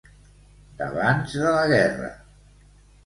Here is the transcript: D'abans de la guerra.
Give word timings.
D'abans 0.79 1.35
de 1.43 1.53
la 1.57 1.63
guerra. 1.75 2.11